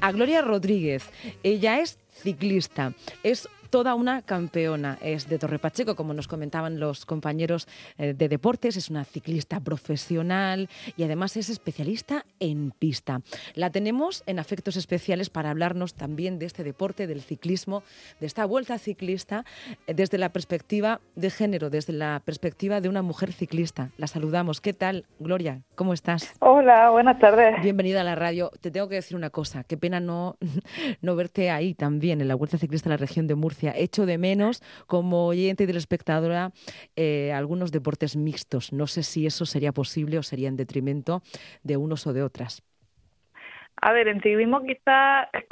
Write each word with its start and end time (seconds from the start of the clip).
a 0.00 0.12
Gloria 0.12 0.42
Rodríguez. 0.42 1.04
Ella 1.42 1.80
es 1.80 1.98
ciclista, 2.12 2.92
es 3.22 3.48
toda 3.70 3.94
una 3.94 4.22
campeona. 4.22 4.98
Es 5.00 5.28
de 5.28 5.38
Torre 5.38 5.58
Pacheco, 5.58 5.94
como 5.94 6.12
nos 6.12 6.28
comentaban 6.28 6.80
los 6.80 7.06
compañeros 7.06 7.68
eh, 7.98 8.14
de 8.14 8.28
deportes, 8.28 8.76
es 8.76 8.90
una 8.90 9.04
ciclista 9.04 9.60
profesional 9.60 10.68
y 10.96 11.04
además 11.04 11.36
es 11.36 11.48
especialista 11.48 12.26
en 12.40 12.72
pista. 12.72 13.20
La 13.54 13.70
tenemos 13.70 14.24
en 14.26 14.38
afectos 14.38 14.76
especiales 14.76 15.30
para 15.30 15.50
hablarnos 15.50 15.94
también 15.94 16.38
de 16.38 16.46
este 16.46 16.64
deporte, 16.64 17.06
del 17.06 17.22
ciclismo, 17.22 17.82
de 18.18 18.26
esta 18.26 18.44
vuelta 18.44 18.78
ciclista, 18.78 19.44
eh, 19.86 19.94
desde 19.94 20.18
la 20.18 20.30
perspectiva 20.30 21.00
de 21.14 21.30
género, 21.30 21.70
desde 21.70 21.92
la 21.92 22.20
perspectiva 22.24 22.80
de 22.80 22.88
una 22.88 23.02
mujer 23.02 23.32
ciclista. 23.32 23.90
La 23.96 24.08
saludamos. 24.08 24.60
¿Qué 24.60 24.72
tal, 24.72 25.06
Gloria? 25.20 25.62
¿Cómo 25.76 25.94
estás? 25.94 26.34
Hola, 26.40 26.90
buenas 26.90 27.18
tardes. 27.20 27.62
Bienvenida 27.62 28.00
a 28.00 28.04
la 28.04 28.16
radio. 28.16 28.50
Te 28.60 28.72
tengo 28.72 28.88
que 28.88 28.96
decir 28.96 29.16
una 29.16 29.30
cosa, 29.30 29.62
qué 29.62 29.76
pena 29.76 30.00
no, 30.00 30.36
no 31.02 31.14
verte 31.14 31.50
ahí 31.50 31.74
también, 31.74 32.20
en 32.20 32.26
la 32.26 32.34
Vuelta 32.34 32.58
Ciclista 32.58 32.88
de 32.88 32.94
la 32.94 32.96
región 32.96 33.28
de 33.28 33.36
Murcia 33.36 33.59
Echo 33.62 34.06
de 34.06 34.18
menos, 34.18 34.62
como 34.86 35.26
oyente 35.26 35.64
y 35.64 35.66
telespectadora, 35.66 36.50
eh, 36.96 37.32
algunos 37.32 37.72
deportes 37.72 38.16
mixtos. 38.16 38.72
No 38.72 38.86
sé 38.86 39.02
si 39.02 39.26
eso 39.26 39.46
sería 39.46 39.72
posible 39.72 40.18
o 40.18 40.22
sería 40.22 40.48
en 40.48 40.56
detrimento 40.56 41.22
de 41.62 41.76
unos 41.76 42.06
o 42.06 42.12
de 42.12 42.22
otras. 42.22 42.62
A 43.82 43.92
ver, 43.92 44.08
en 44.08 44.20
ciclismo 44.20 44.62
quizá 44.62 45.24
es, 45.32 45.44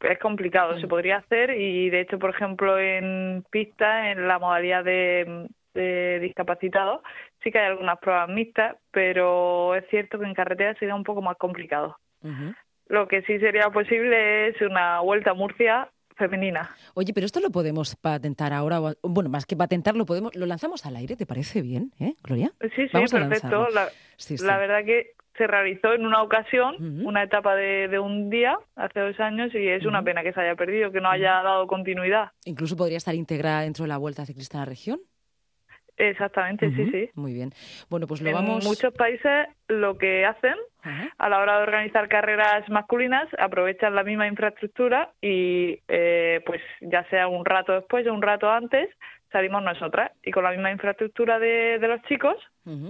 es 0.00 0.18
complicado, 0.18 0.78
se 0.80 0.88
podría 0.88 1.18
hacer 1.18 1.50
y 1.50 1.88
de 1.90 2.00
hecho, 2.00 2.18
por 2.18 2.30
ejemplo, 2.30 2.78
en 2.78 3.44
pista, 3.50 4.10
en 4.10 4.26
la 4.26 4.40
modalidad 4.40 4.82
de, 4.82 5.46
de 5.76 6.18
discapacitados, 6.18 7.02
sí 7.44 7.52
que 7.52 7.58
hay 7.58 7.66
algunas 7.66 7.98
pruebas 7.98 8.28
mixtas, 8.28 8.76
pero 8.90 9.76
es 9.76 9.86
cierto 9.88 10.18
que 10.18 10.24
en 10.24 10.34
carretera 10.34 10.74
sería 10.74 10.96
un 10.96 11.04
poco 11.04 11.22
más 11.22 11.36
complicado. 11.36 11.96
Lo 12.88 13.06
que 13.06 13.22
sí 13.22 13.38
sería 13.38 13.70
posible 13.70 14.48
es 14.48 14.60
una 14.60 15.00
vuelta 15.00 15.30
a 15.30 15.34
Murcia 15.34 15.88
femenina. 16.16 16.74
Oye, 16.94 17.12
pero 17.14 17.26
esto 17.26 17.40
lo 17.40 17.50
podemos 17.50 17.96
patentar 17.96 18.52
ahora, 18.52 18.80
bueno, 19.02 19.30
más 19.30 19.46
que 19.46 19.56
patentar, 19.56 19.96
lo 19.96 20.06
podemos, 20.06 20.34
lo 20.34 20.46
lanzamos 20.46 20.84
al 20.86 20.96
aire, 20.96 21.16
¿te 21.16 21.26
parece 21.26 21.62
bien, 21.62 21.92
eh, 22.00 22.14
Gloria? 22.22 22.52
Sí, 22.74 22.88
sí, 22.88 23.04
perfecto. 23.10 23.68
La, 23.70 24.58
verdad 24.58 24.84
que 24.84 25.12
se 25.36 25.46
realizó 25.46 25.92
en 25.92 26.06
una 26.06 26.22
ocasión, 26.22 27.04
una 27.06 27.22
etapa 27.22 27.54
de, 27.54 27.98
un 27.98 28.30
día, 28.30 28.58
hace 28.74 29.00
dos 29.00 29.20
años, 29.20 29.54
y 29.54 29.68
es 29.68 29.84
una 29.84 30.02
pena 30.02 30.22
que 30.22 30.32
se 30.32 30.40
haya 30.40 30.54
perdido, 30.56 30.90
que 30.90 31.00
no 31.00 31.10
haya 31.10 31.42
dado 31.42 31.66
continuidad. 31.66 32.30
Incluso 32.44 32.76
podría 32.76 32.96
estar 32.96 33.14
integrada 33.14 33.62
dentro 33.62 33.84
de 33.84 33.88
la 33.88 33.98
Vuelta 33.98 34.24
Ciclista 34.24 34.58
de 34.58 34.62
la 34.62 34.70
región. 34.70 35.00
Exactamente, 35.96 36.70
sí, 36.74 36.90
sí. 36.90 37.10
Muy 37.14 37.32
bien. 37.32 37.52
Bueno, 37.88 38.06
pues 38.06 38.20
lo 38.20 38.28
en 38.28 38.34
vamos. 38.34 38.64
muchos 38.64 38.92
países 38.92 39.48
lo 39.68 39.96
que 39.96 40.24
hacen 40.24 40.54
a 41.18 41.28
la 41.28 41.40
hora 41.40 41.56
de 41.56 41.62
organizar 41.64 42.08
carreras 42.08 42.68
masculinas 42.68 43.26
aprovechan 43.38 43.94
la 43.94 44.04
misma 44.04 44.28
infraestructura 44.28 45.10
y, 45.20 45.80
eh, 45.88 46.40
pues, 46.46 46.60
ya 46.80 47.02
sea 47.08 47.26
un 47.26 47.44
rato 47.44 47.72
después 47.72 48.06
o 48.06 48.14
un 48.14 48.22
rato 48.22 48.48
antes, 48.50 48.88
salimos 49.32 49.62
nosotras 49.62 50.12
y 50.22 50.30
con 50.30 50.44
la 50.44 50.50
misma 50.50 50.70
infraestructura 50.70 51.38
de, 51.38 51.78
los 51.78 52.02
chicos 52.02 52.36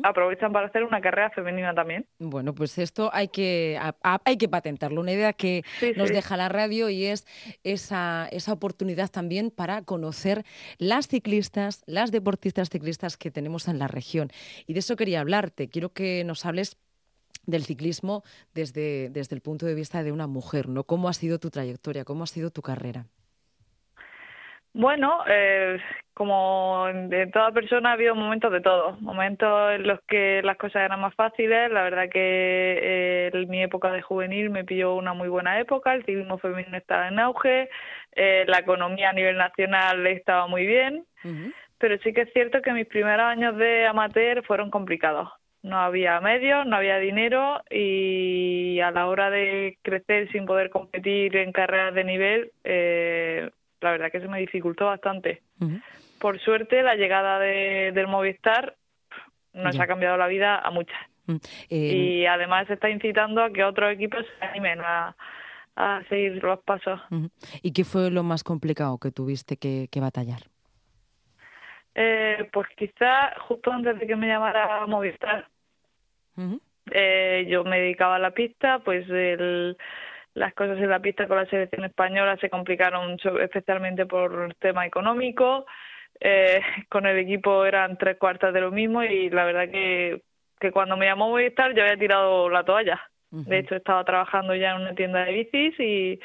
aprovechan 0.05 0.53
para 0.53 0.69
hacer 0.69 0.85
una 0.85 1.03
carrera 1.03 1.31
femenina 1.31 1.75
también. 1.75 2.07
Bueno, 2.19 2.55
pues 2.55 2.79
esto 2.79 3.11
hay 3.13 3.29
que 3.29 3.79
hay 4.03 4.39
que 4.39 4.49
patentarlo, 4.49 5.03
una 5.03 5.13
idea 5.13 5.35
que 5.35 5.65
nos 5.97 6.09
deja 6.09 6.37
la 6.39 6.49
radio 6.49 6.89
y 6.89 7.05
es 7.05 7.27
esa, 7.63 8.27
esa 8.33 8.53
oportunidad 8.55 9.11
también 9.11 9.51
para 9.51 9.83
conocer 9.83 10.45
las 10.79 11.09
ciclistas, 11.09 11.83
las 11.87 12.11
deportistas 12.11 12.71
ciclistas 12.71 13.19
que 13.19 13.31
tenemos 13.31 13.69
en 13.69 13.79
la 13.79 13.87
región. 13.87 14.31
Y 14.67 14.73
de 14.73 14.79
eso 14.79 14.97
quería 14.97 15.21
hablarte, 15.21 15.69
quiero 15.69 15.93
que 15.93 16.25
nos 16.25 16.47
hables 16.47 16.79
del 17.45 17.65
ciclismo 17.65 18.25
desde, 18.55 19.11
desde 19.11 19.35
el 19.37 19.41
punto 19.43 19.67
de 19.67 19.75
vista 19.75 20.03
de 20.03 20.13
una 20.13 20.27
mujer, 20.27 20.69
¿no? 20.69 20.85
¿Cómo 20.85 21.09
ha 21.09 21.13
sido 21.13 21.39
tu 21.39 21.51
trayectoria? 21.51 22.05
¿Cómo 22.05 22.25
ha 22.25 22.27
sido 22.27 22.51
tu 22.51 22.63
carrera? 22.63 23.07
Bueno, 24.79 25.25
eh, 25.27 25.79
como 26.13 26.87
en 26.87 27.31
toda 27.31 27.51
persona 27.51 27.89
ha 27.89 27.93
habido 27.95 28.15
momentos 28.15 28.53
de 28.53 28.61
todo, 28.61 28.99
momentos 29.01 29.73
en 29.73 29.87
los 29.87 30.01
que 30.03 30.43
las 30.45 30.59
cosas 30.59 30.83
eran 30.85 31.01
más 31.01 31.15
fáciles, 31.15 31.71
la 31.71 31.83
verdad 31.83 32.11
que 32.13 32.19
eh, 32.83 33.31
en 33.33 33.49
mi 33.49 33.63
época 33.63 33.91
de 33.91 34.03
juvenil 34.03 34.51
me 34.51 34.65
pilló 34.65 34.95
una 34.95 35.15
muy 35.15 35.29
buena 35.29 35.59
época, 35.59 35.95
el 35.95 36.05
ciclismo 36.05 36.37
femenino 36.37 36.77
estaba 36.77 37.09
en 37.09 37.19
auge, 37.19 37.71
eh, 38.13 38.45
la 38.49 38.59
economía 38.59 39.09
a 39.09 39.13
nivel 39.15 39.39
nacional 39.39 40.07
estaba 40.09 40.47
muy 40.47 40.67
bien, 40.67 41.07
pero 41.79 41.97
sí 42.03 42.13
que 42.13 42.23
es 42.23 42.33
cierto 42.35 42.61
que 42.61 42.75
mis 42.75 42.87
primeros 42.87 43.25
años 43.25 43.57
de 43.57 43.87
amateur 43.87 44.45
fueron 44.45 44.71
complicados. 44.71 45.31
No 45.63 45.79
había 45.79 46.21
medios, 46.21 46.67
no 46.67 46.77
había 46.77 46.99
dinero 46.99 47.63
y 47.71 48.79
a 48.81 48.91
la 48.91 49.07
hora 49.07 49.31
de 49.31 49.79
crecer 49.81 50.31
sin 50.33 50.45
poder 50.45 50.69
competir 50.69 51.35
en 51.35 51.53
carreras 51.53 51.95
de 51.95 52.05
nivel, 52.05 52.53
eh, 52.63 53.49
la 53.81 53.91
verdad 53.93 54.11
que 54.11 54.21
se 54.21 54.29
me 54.29 54.41
dificultó 54.41 54.87
bastante. 54.87 55.43
Por 56.19 56.41
suerte, 56.41 56.83
la 56.83 56.95
llegada 56.95 57.39
de, 57.39 57.93
del 57.93 58.07
Movistar 58.07 58.77
nos 59.53 59.79
ha 59.79 59.87
cambiado 59.87 60.17
la 60.17 60.27
vida 60.27 60.59
a 60.59 60.71
muchas. 60.71 60.99
Eh, 61.69 61.77
y 62.21 62.27
además 62.27 62.71
está 62.71 62.89
incitando 62.89 63.43
a 63.43 63.51
que 63.51 63.65
otros 63.65 63.93
equipos 63.93 64.25
se 64.39 64.45
animen 64.45 64.81
a, 64.81 65.15
seguir 66.09 66.43
los 66.43 66.61
pasos. 66.61 67.01
¿Y 67.61 67.73
qué 67.73 67.85
fue 67.85 68.11
lo 68.11 68.23
más 68.23 68.43
complicado 68.43 68.97
que 68.99 69.11
tuviste 69.11 69.59
que, 69.59 69.89
batallar? 70.01 70.41
Eh, 71.95 72.49
pues 72.51 72.67
quizá 72.77 73.39
justo 73.41 73.73
antes 73.73 73.99
de 73.99 74.07
que 74.07 74.17
me 74.17 74.27
llamara 74.27 74.87
Movistar, 74.87 75.49
eh, 76.91 77.47
yo 77.49 77.65
me 77.65 77.81
dedicaba 77.81 78.17
a 78.17 78.19
la 78.19 78.31
pista, 78.31 78.79
pues 78.79 79.07
el 79.11 79.77
las 80.37 80.53
cosas 80.53 80.77
en 80.79 80.91
la 80.91 81.01
pista 81.01 81.27
con 81.27 81.39
la 81.39 81.47
selección 81.47 81.85
española 81.85 82.37
se 82.37 82.51
complicaron 82.51 83.17
especialmente 83.41 84.05
por 84.05 84.45
el 84.45 84.55
tema 84.57 84.87
económico. 84.87 85.65
Eh, 86.21 86.61
con 86.91 87.07
el 87.07 87.19
equipo 87.19 87.65
eran 87.65 87.97
tres 87.97 88.19
cuartas 88.19 88.53
de 88.53 88.61
lo 88.61 88.71
mismo 88.71 89.03
y 89.03 89.31
la 89.31 89.45
verdad 89.45 89.69
que, 89.71 90.23
que 90.61 90.71
cuando 90.73 90.97
me 90.97 91.07
llamó 91.07 91.31
Movistar 91.31 91.75
yo 91.75 91.83
había 91.83 91.97
tirado 91.97 92.49
la 92.51 92.65
toalla. 92.65 93.01
De 93.31 93.59
hecho, 93.59 93.75
estaba 93.75 94.03
trabajando 94.05 94.55
ya 94.55 94.71
en 94.71 94.83
una 94.83 94.95
tienda 94.95 95.25
de 95.25 95.33
bicis 95.33 95.79
y, 95.79 96.21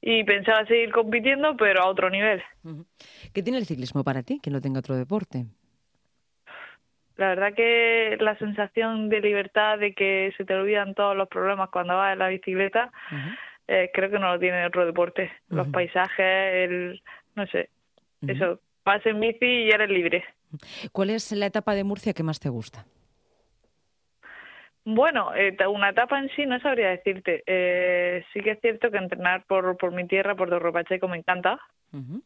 y 0.00 0.22
pensaba 0.22 0.64
seguir 0.66 0.92
compitiendo, 0.92 1.56
pero 1.56 1.82
a 1.82 1.88
otro 1.88 2.08
nivel. 2.08 2.40
¿Qué 3.32 3.42
tiene 3.42 3.58
el 3.58 3.64
ciclismo 3.64 4.04
para 4.04 4.22
ti 4.22 4.38
que 4.40 4.50
no 4.50 4.60
tenga 4.60 4.78
otro 4.78 4.96
deporte? 4.96 5.46
La 7.16 7.28
verdad 7.28 7.54
que 7.54 8.16
la 8.20 8.36
sensación 8.38 9.08
de 9.08 9.20
libertad, 9.20 9.78
de 9.78 9.94
que 9.94 10.32
se 10.36 10.44
te 10.44 10.54
olvidan 10.54 10.94
todos 10.94 11.16
los 11.16 11.28
problemas 11.28 11.70
cuando 11.70 11.96
vas 11.96 12.12
en 12.12 12.18
la 12.18 12.28
bicicleta, 12.28 12.92
eh, 13.68 13.90
creo 13.92 14.10
que 14.10 14.18
no 14.18 14.32
lo 14.32 14.38
tiene 14.38 14.66
otro 14.66 14.84
deporte. 14.84 15.30
Los 15.48 15.68
paisajes, 15.68 16.18
el, 16.18 17.02
no 17.34 17.46
sé, 17.46 17.70
eso, 18.26 18.60
vas 18.84 19.04
en 19.06 19.18
bici 19.18 19.46
y 19.46 19.70
eres 19.70 19.88
libre. 19.88 20.24
¿Cuál 20.92 21.10
es 21.10 21.32
la 21.32 21.46
etapa 21.46 21.74
de 21.74 21.84
Murcia 21.84 22.12
que 22.12 22.22
más 22.22 22.38
te 22.38 22.50
gusta? 22.50 22.84
Bueno, 24.84 25.34
eh, 25.34 25.56
una 25.66 25.88
etapa 25.88 26.18
en 26.18 26.28
sí 26.36 26.46
no 26.46 26.60
sabría 26.60 26.90
decirte. 26.90 27.42
Eh, 27.46 28.24
sí 28.32 28.40
que 28.40 28.52
es 28.52 28.60
cierto 28.60 28.90
que 28.90 28.98
entrenar 28.98 29.44
por, 29.46 29.76
por 29.78 29.92
mi 29.92 30.06
tierra, 30.06 30.36
por 30.36 30.48
Torre 30.48 30.70
Pacheco, 30.70 31.08
me 31.08 31.16
encanta 31.16 31.58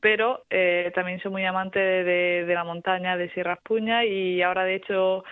pero 0.00 0.44
eh, 0.50 0.90
también 0.94 1.20
soy 1.20 1.30
muy 1.30 1.44
amante 1.44 1.78
de, 1.78 2.44
de, 2.44 2.54
la 2.54 2.64
montaña, 2.64 3.16
de 3.16 3.30
Sierra 3.30 3.56
Puña 3.56 4.04
y 4.04 4.42
ahora 4.42 4.64
de 4.64 4.76
hecho 4.76 5.24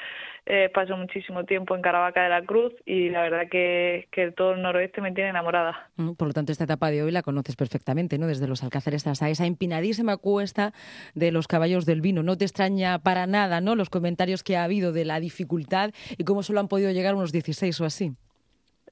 eh, 0.50 0.70
paso 0.72 0.96
muchísimo 0.96 1.44
tiempo 1.44 1.76
en 1.76 1.82
Caravaca 1.82 2.22
de 2.22 2.30
la 2.30 2.42
Cruz 2.42 2.72
y 2.86 3.10
la 3.10 3.20
verdad 3.20 3.48
que, 3.50 4.08
que 4.10 4.32
todo 4.32 4.52
el 4.52 4.62
noroeste 4.62 5.02
me 5.02 5.12
tiene 5.12 5.28
enamorada. 5.28 5.90
Por 6.16 6.28
lo 6.28 6.32
tanto, 6.32 6.52
esta 6.52 6.64
etapa 6.64 6.90
de 6.90 7.02
hoy 7.02 7.10
la 7.10 7.20
conoces 7.20 7.54
perfectamente, 7.54 8.16
¿no? 8.16 8.26
Desde 8.26 8.48
los 8.48 8.62
Alcázares 8.62 9.06
hasta 9.06 9.28
esa 9.28 9.44
empinadísima 9.44 10.16
cuesta 10.16 10.72
de 11.14 11.32
los 11.32 11.48
caballos 11.48 11.84
del 11.84 12.00
vino. 12.00 12.22
No 12.22 12.38
te 12.38 12.46
extraña 12.46 12.98
para 12.98 13.26
nada, 13.26 13.60
¿no? 13.60 13.74
Los 13.74 13.90
comentarios 13.90 14.42
que 14.42 14.56
ha 14.56 14.64
habido 14.64 14.92
de 14.92 15.04
la 15.04 15.20
dificultad 15.20 15.90
y 16.16 16.24
cómo 16.24 16.42
solo 16.42 16.60
han 16.60 16.68
podido 16.68 16.92
llegar 16.92 17.14
unos 17.14 17.30
16 17.30 17.78
o 17.82 17.84
así. 17.84 18.12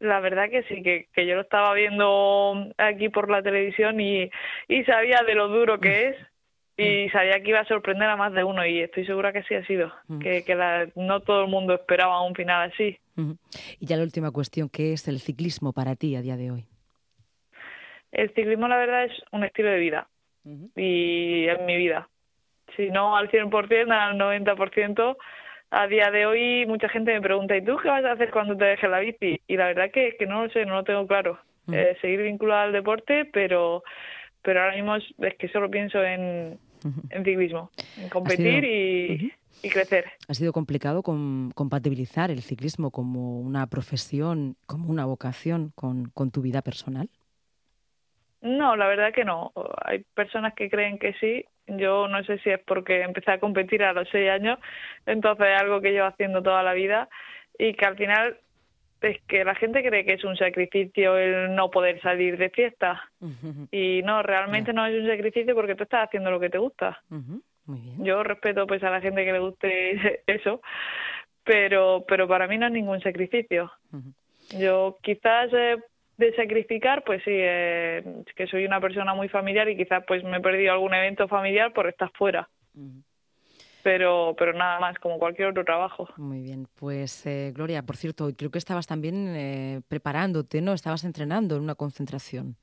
La 0.01 0.21
verdad 0.21 0.51
que 0.51 0.63
sí, 0.65 0.83
que, 0.83 1.09
que 1.13 1.27
yo 1.27 1.35
lo 1.35 1.43
estaba 1.43 1.73
viendo 1.75 2.73
aquí 2.77 3.09
por 3.09 3.31
la 3.31 3.43
televisión 3.43 4.01
y, 4.01 4.31
y 4.69 4.85
sabía 4.85 5.23
de 5.27 5.35
lo 5.35 5.49
duro 5.49 5.81
que 5.81 6.09
es 6.09 6.17
y 6.77 7.09
sabía 7.09 7.41
que 7.43 7.51
iba 7.51 7.61
a 7.61 7.65
sorprender 7.65 8.09
a 8.09 8.17
más 8.17 8.33
de 8.33 8.45
uno 8.45 8.67
y 8.67 8.81
estoy 8.81 9.07
segura 9.07 9.33
que 9.33 9.43
sí 9.45 9.55
ha 9.55 9.65
sido, 9.67 9.91
que, 10.21 10.45
que 10.45 10.93
no 10.95 11.21
todo 11.21 11.43
el 11.43 11.49
mundo 11.49 11.75
esperaba 11.75 12.21
un 12.23 12.35
final 12.35 12.71
así. 12.71 12.99
Y 13.81 13.87
ya 13.87 13.97
la 13.97 14.03
última 14.03 14.31
cuestión, 14.31 14.69
¿qué 14.69 14.93
es 14.93 15.09
el 15.09 15.21
ciclismo 15.21 15.73
para 15.73 15.97
ti 15.97 16.17
a 16.17 16.21
día 16.21 16.37
de 16.37 16.51
hoy? 16.51 16.67
El 18.13 18.29
ciclismo 18.35 18.69
la 18.69 18.77
verdad 18.77 19.05
es 19.05 19.13
un 19.33 19.45
estilo 19.45 19.71
de 19.71 19.79
vida 19.79 20.09
y 20.77 21.47
es 21.49 21.61
mi 21.63 21.77
vida. 21.77 22.09
Si 22.77 22.91
no 22.91 23.17
al 23.17 23.31
100%, 23.31 23.91
al 23.91 24.19
90%, 24.19 25.17
a 25.77 25.87
día 25.87 26.11
de 26.11 26.25
hoy 26.25 26.67
mucha 26.67 26.89
gente 26.89 27.13
me 27.13 27.21
pregunta, 27.21 27.57
¿y 27.57 27.63
tú 27.63 27.77
qué 27.83 27.89
vas 27.89 28.05
a 28.05 28.13
hacer 28.13 28.31
cuando 28.31 28.57
te 28.57 28.65
dejes 28.65 28.89
la 28.89 29.01
bici? 29.01 29.41
Y 29.47 29.57
la 29.57 29.67
verdad 29.67 29.91
que, 29.93 30.17
que 30.19 30.27
no 30.27 30.45
lo 30.45 30.51
sé, 30.51 30.65
no 30.65 30.77
lo 30.77 30.85
tengo 30.85 31.07
claro. 31.07 31.39
Eh, 31.71 31.97
seguir 32.01 32.23
vinculado 32.23 32.63
al 32.63 32.73
deporte, 32.73 33.25
pero, 33.33 33.83
pero 34.43 34.63
ahora 34.63 34.77
mismo 34.77 34.97
es, 34.97 35.05
que 35.37 35.49
solo 35.49 35.69
pienso 35.69 36.03
en, 36.03 36.59
en 37.11 37.25
ciclismo, 37.25 37.71
en 37.97 38.09
competir 38.09 38.65
y, 38.65 39.33
y, 39.63 39.69
crecer. 39.69 40.05
¿Ha 40.29 40.35
sido 40.35 40.53
complicado 40.53 41.03
compatibilizar 41.03 42.31
el 42.31 42.43
ciclismo 42.43 42.93
como 42.93 43.41
una 43.41 43.67
profesión, 43.67 44.57
como 44.67 44.91
una 44.91 45.05
vocación 45.05 45.73
con, 45.75 46.09
con 46.11 46.31
tu 46.31 46.41
vida 46.41 46.63
personal? 46.63 47.11
No, 48.41 48.77
la 48.77 48.87
verdad 48.87 49.13
que 49.13 49.25
no. 49.25 49.53
Hay 49.85 50.05
personas 50.15 50.55
que 50.55 50.71
creen 50.71 50.99
que 50.99 51.15
sí. 51.15 51.45
Yo 51.67 52.09
no 52.09 52.23
sé 52.25 52.39
si 52.39 52.51
es 52.51 52.61
porque 52.61 53.03
empecé 53.03 53.33
a 53.33 53.41
competir 53.41 53.83
a 53.83 53.93
los 53.93 54.09
seis 54.11 54.31
años, 54.31 54.59
entonces 55.05 55.47
es 55.49 55.61
algo 55.61 55.81
que 55.81 55.93
llevo 55.93 56.07
haciendo 56.07 56.43
toda 56.43 56.63
la 56.63 56.75
vida 56.75 57.09
y 57.59 57.75
que 57.75 57.85
al 57.85 57.97
final 57.97 58.39
es 59.01 59.21
que 59.23 59.45
la 59.45 59.55
gente 59.55 59.83
cree 59.83 60.05
que 60.05 60.15
es 60.15 60.25
un 60.25 60.37
sacrificio 60.37 61.17
el 61.17 61.55
no 61.55 61.71
poder 61.71 62.01
salir 62.01 62.39
de 62.39 62.51
fiesta. 62.51 63.11
Y 63.71 64.03
no, 64.05 64.23
realmente 64.23 64.73
no 64.73 64.87
es 64.87 65.01
un 65.01 65.09
sacrificio 65.09 65.55
porque 65.55 65.75
tú 65.75 65.85
estás 65.85 66.07
haciendo 66.07 66.31
lo 66.31 66.41
que 66.41 66.51
te 66.51 66.59
gusta. 66.59 67.01
Yo 67.99 68.23
respeto 68.23 68.67
pues 68.67 68.83
a 68.85 68.91
la 68.91 69.01
gente 69.01 69.25
que 69.25 69.33
le 69.33 69.39
guste 69.41 70.23
eso, 70.27 70.61
pero 71.45 72.05
pero 72.07 72.29
para 72.29 72.47
mí 72.47 72.59
no 72.59 72.67
es 72.67 72.73
ningún 72.73 73.01
sacrificio. 73.01 73.73
Yo 74.57 74.99
quizás 75.03 75.51
eh, 75.53 75.77
de 76.17 76.35
sacrificar, 76.35 77.05
pues 77.05 77.23
sí, 77.25 77.33
eh, 77.33 78.03
que 78.35 78.47
soy 78.47 78.65
una 78.65 78.81
persona 78.81 79.15
muy 79.15 79.29
familiar 79.29 79.69
y 79.69 79.77
quizás 79.77 80.05
pues 80.07 80.25
me 80.25 80.39
he 80.39 80.41
perdido 80.41 80.73
algún 80.73 80.95
evento 80.95 81.29
familiar 81.29 81.73
por 81.73 81.89
estar 81.89 82.11
fuera 82.13 82.49
pero, 83.87 84.35
pero 84.37 84.53
nada 84.53 84.81
más, 84.81 84.99
como 84.99 85.17
cualquier 85.17 85.47
otro 85.47 85.65
trabajo. 85.65 86.09
Muy 86.17 86.41
bien, 86.41 86.67
pues 86.75 87.25
eh, 87.25 87.53
Gloria, 87.55 87.85
por 87.85 87.95
cierto, 87.95 88.29
creo 88.37 88.51
que 88.51 88.59
estabas 88.59 88.89
también 88.89 89.33
eh, 89.37 89.81
preparándote, 89.87 90.61
¿no? 90.61 90.73
Estabas 90.73 91.05
entrenando 91.05 91.55
en 91.55 91.63
una 91.63 91.77
concentración. 91.77 92.57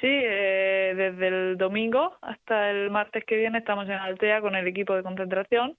Sí, 0.00 0.08
eh, 0.08 0.94
desde 0.96 1.28
el 1.28 1.58
domingo 1.58 2.16
hasta 2.22 2.70
el 2.70 2.88
martes 2.88 3.26
que 3.26 3.36
viene 3.36 3.58
estamos 3.58 3.84
en 3.90 3.96
Altea 3.96 4.40
con 4.40 4.54
el 4.56 4.66
equipo 4.66 4.94
de 4.94 5.02
concentración 5.02 5.76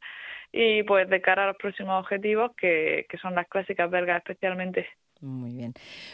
y 0.51 0.83
pues 0.83 1.09
de 1.09 1.19
cara 1.19 1.45
a 1.45 1.47
los 1.47 1.57
próximos 1.57 1.99
objetivos 1.99 2.51
que, 2.55 3.07
que 3.09 3.17
son 3.17 3.33
las 3.33 3.47
clásicas 3.47 3.89
belgas 3.89 4.17
especialmente. 4.17 4.87
Muy 5.21 5.51
bien. 5.51 5.74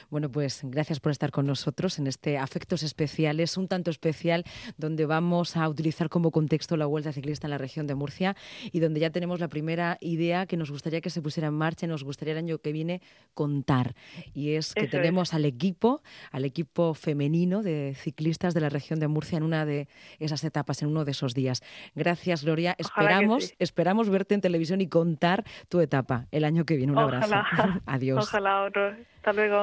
Bueno, 0.09 0.31
pues 0.31 0.61
gracias 0.63 0.99
por 0.99 1.11
estar 1.11 1.29
con 1.29 1.45
nosotros 1.45 1.99
en 1.99 2.07
este 2.07 2.39
Afectos 2.39 2.81
Especiales, 2.81 3.55
un 3.55 3.67
tanto 3.67 3.91
especial, 3.91 4.43
donde 4.77 5.05
vamos 5.05 5.57
a 5.57 5.69
utilizar 5.69 6.09
como 6.09 6.31
contexto 6.31 6.75
la 6.75 6.87
Vuelta 6.87 7.13
Ciclista 7.13 7.45
en 7.45 7.51
la 7.51 7.59
región 7.59 7.85
de 7.85 7.93
Murcia 7.93 8.35
y 8.71 8.79
donde 8.79 8.99
ya 8.99 9.11
tenemos 9.11 9.39
la 9.39 9.47
primera 9.47 9.99
idea 10.01 10.47
que 10.47 10.57
nos 10.57 10.71
gustaría 10.71 11.01
que 11.01 11.11
se 11.11 11.21
pusiera 11.21 11.49
en 11.49 11.53
marcha 11.53 11.85
y 11.85 11.89
nos 11.89 12.03
gustaría 12.03 12.31
el 12.31 12.39
año 12.39 12.57
que 12.57 12.71
viene 12.71 13.01
contar. 13.35 13.93
Y 14.33 14.53
es 14.53 14.73
que 14.73 14.87
tenemos 14.87 15.35
al 15.35 15.45
equipo, 15.45 16.01
al 16.31 16.43
equipo 16.43 16.95
femenino 16.95 17.61
de 17.61 17.93
ciclistas 17.95 18.55
de 18.55 18.61
la 18.61 18.69
región 18.69 18.99
de 18.99 19.07
Murcia 19.07 19.37
en 19.37 19.43
una 19.43 19.65
de 19.65 19.87
esas 20.17 20.43
etapas, 20.43 20.81
en 20.81 20.87
uno 20.87 21.05
de 21.05 21.11
esos 21.11 21.35
días. 21.35 21.61
Gracias, 21.93 22.43
Gloria. 22.43 22.75
esperamos, 22.79 23.53
esperamos 23.59 24.09
verte 24.09 24.33
en 24.33 24.41
televisión 24.41 24.81
y 24.81 24.87
contar 24.87 25.43
tu 25.69 25.79
etapa 25.79 26.25
el 26.31 26.43
año 26.43 26.65
que 26.65 26.75
viene. 26.75 26.93
Un 26.93 26.97
abrazo. 26.97 27.35
Adiós. 27.85 28.25
Ojalá 28.25 28.63
otro. 28.63 28.94
Hasta 29.17 29.33
luego. 29.33 29.57